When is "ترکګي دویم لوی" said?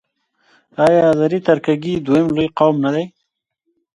1.47-2.47